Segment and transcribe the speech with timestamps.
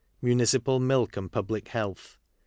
[0.19, 2.17] Municipal Milk and Public Sealth.